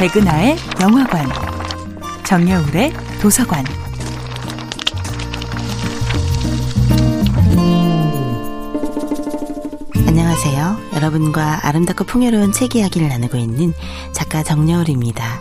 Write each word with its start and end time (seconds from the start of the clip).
백은하의 0.00 0.56
영화관, 0.80 1.28
정여울의 2.24 2.90
도서관. 3.20 3.62
안녕하세요. 10.06 10.78
여러분과 10.94 11.66
아름답고 11.68 12.04
풍요로운 12.04 12.50
책 12.52 12.76
이야기를 12.76 13.08
나누고 13.08 13.36
있는 13.36 13.74
작가 14.12 14.42
정여울입니다. 14.42 15.38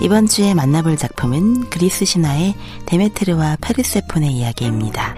이번 0.00 0.28
주에 0.28 0.54
만나볼 0.54 0.96
작품은 0.96 1.68
그리스 1.68 2.06
신화의 2.06 2.54
데메테르와 2.86 3.58
페르세폰의 3.60 4.32
이야기입니다. 4.32 5.14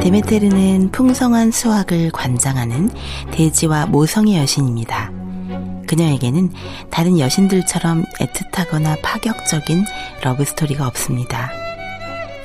데메테르는 0.00 0.90
풍성한 0.90 1.50
수확을 1.50 2.12
관장하는 2.12 2.88
대지와 3.30 3.84
모성의 3.84 4.38
여신입니다. 4.38 5.21
그녀에게는 5.92 6.50
다른 6.90 7.18
여신들처럼 7.18 8.04
애틋하거나 8.18 9.02
파격적인 9.02 9.84
러브스토리가 10.22 10.86
없습니다. 10.86 11.52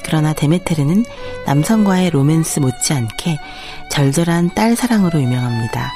그러나 0.03 0.33
데메테르는 0.33 1.05
남성과의 1.45 2.09
로맨스 2.09 2.59
못지않게 2.59 3.39
절절한 3.89 4.53
딸 4.53 4.75
사랑으로 4.75 5.21
유명합니다. 5.21 5.93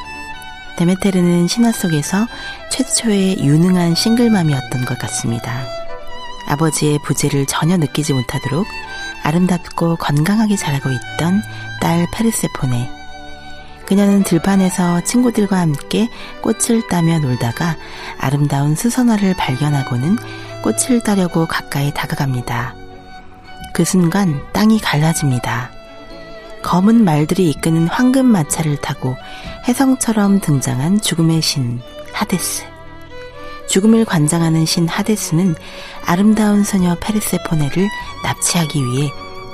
데메테르는 0.77 1.49
신화 1.49 1.73
속에서 1.73 2.25
최초의 2.71 3.43
유능한 3.43 3.95
싱글맘이었던 3.95 4.85
것 4.85 4.97
같습니다. 4.99 5.65
아버지의 6.47 6.99
부재를 7.03 7.45
전혀 7.47 7.75
느끼지 7.75 8.13
못하도록 8.13 8.65
아름답고 9.23 9.97
건강하게 9.97 10.55
자라고 10.55 10.89
있던 10.89 11.41
딸 11.81 12.07
페르세포네. 12.13 13.00
그녀는 13.91 14.23
들판에서 14.23 15.03
친구들과 15.03 15.59
함께 15.59 16.07
꽃을 16.41 16.87
따며 16.87 17.19
놀다가 17.19 17.75
아름다운 18.17 18.73
수선화를 18.73 19.35
발견하고는 19.35 20.15
꽃을 20.63 21.01
따려고 21.03 21.45
가까이 21.45 21.93
다가갑니다. 21.93 22.73
그 23.73 23.83
순간 23.83 24.41
땅이 24.53 24.79
갈라집니다. 24.79 25.71
검은 26.63 27.03
말들이 27.03 27.49
이끄는 27.49 27.89
황금 27.89 28.27
마차를 28.27 28.77
타고 28.77 29.17
해성처럼 29.67 30.39
등장한 30.39 31.01
죽음의 31.01 31.41
신 31.41 31.81
하데스. 32.13 32.63
죽음을 33.67 34.05
관장하는 34.05 34.65
신 34.65 34.87
하데스는 34.87 35.53
아름다운 36.05 36.63
소녀 36.63 36.95
페르세포네를 37.01 37.89
납치하기 38.23 38.85
위해 38.85 39.09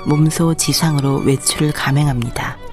몸소 0.05 0.53
지상으로 0.53 1.21
외출을 1.21 1.71
감행합니다. 1.71 2.66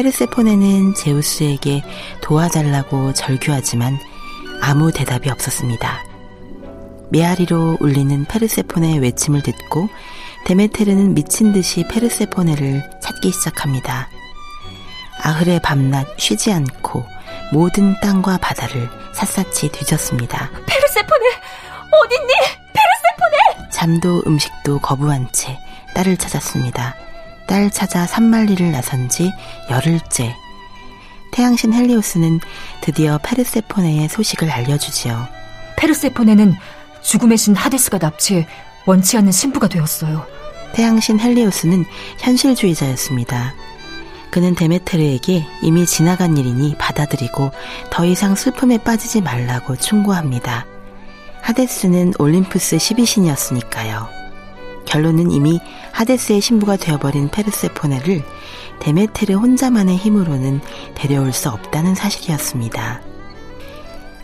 페르세포네는 0.00 0.94
제우스에게 0.94 1.82
도와달라고 2.22 3.12
절규하지만 3.12 3.98
아무 4.62 4.92
대답이 4.92 5.28
없었습니다. 5.28 6.02
메아리로 7.10 7.76
울리는 7.80 8.24
페르세포네의 8.24 8.98
외침을 9.00 9.42
듣고 9.42 9.90
데메테르는 10.46 11.12
미친 11.12 11.52
듯이 11.52 11.84
페르세포네를 11.86 12.82
찾기 13.02 13.30
시작합니다. 13.30 14.08
아흐레 15.22 15.58
밤낮 15.58 16.06
쉬지 16.16 16.50
않고 16.50 17.04
모든 17.52 17.94
땅과 18.00 18.38
바다를 18.38 18.88
샅샅이 19.12 19.68
뒤졌습니다. 19.70 20.50
페르세포네! 20.66 21.26
어딨니? 21.92 22.32
페르세포네! 22.72 23.70
잠도 23.70 24.22
음식도 24.26 24.78
거부한 24.78 25.28
채 25.32 25.58
딸을 25.94 26.16
찾았습니다. 26.16 27.09
딸 27.50 27.68
찾아 27.68 28.06
산말리를 28.06 28.70
나선 28.70 29.08
지 29.08 29.32
열흘째. 29.68 30.36
태양신 31.32 31.74
헬리오스는 31.74 32.38
드디어 32.80 33.18
페르세포네의 33.24 34.08
소식을 34.08 34.48
알려주지요. 34.48 35.26
페르세포네는 35.76 36.54
죽음의 37.02 37.36
신 37.38 37.56
하데스가 37.56 37.98
납치해 37.98 38.46
원치 38.86 39.16
않는 39.16 39.32
신부가 39.32 39.66
되었어요. 39.66 40.24
태양신 40.74 41.18
헬리오스는 41.18 41.84
현실주의자였습니다. 42.20 43.54
그는 44.30 44.54
데메테르에게 44.54 45.44
이미 45.64 45.86
지나간 45.86 46.36
일이니 46.36 46.76
받아들이고 46.78 47.50
더 47.90 48.04
이상 48.04 48.36
슬픔에 48.36 48.78
빠지지 48.78 49.22
말라고 49.22 49.74
충고합니다. 49.74 50.66
하데스는 51.42 52.12
올림푸스 52.16 52.76
12신이었으니까요. 52.76 54.19
결론은 54.90 55.30
이미 55.30 55.60
하데스의 55.92 56.40
신부가 56.40 56.76
되어버린 56.76 57.28
페르세포네를 57.28 58.24
데메테르 58.80 59.34
혼자만의 59.34 59.96
힘으로는 59.96 60.60
데려올 60.96 61.32
수 61.32 61.48
없다는 61.48 61.94
사실이었습니다. 61.94 63.00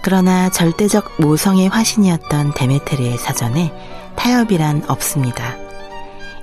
그러나 0.02 0.50
절대적 0.50 1.20
모성의 1.20 1.68
화신이었던 1.68 2.54
데메테르의 2.54 3.16
사전에 3.16 3.72
타협이란 4.16 4.84
없습니다. 4.88 5.56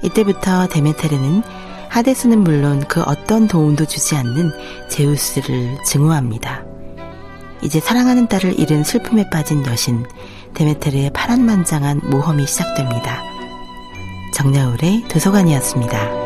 이때부터 0.04 0.68
데메테르는 0.68 1.44
하데스는 1.90 2.40
물론 2.40 2.82
그 2.88 3.02
어떤 3.02 3.48
도움도 3.48 3.86
주지 3.86 4.16
않는 4.16 4.52
제우스를 4.90 5.78
증오합니다. 5.86 6.64
이제 7.62 7.80
사랑하는 7.82 8.28
딸을 8.28 8.58
잃은 8.58 8.86
슬픔에 8.86 9.30
빠진 9.30 9.66
여신 9.66 10.06
데메테르의 10.54 11.12
파란만장한 11.12 12.02
모험이 12.10 12.48
시작됩니다. 12.48 13.33
정여울의 14.34 15.04
도서관이었습니다. 15.08 16.23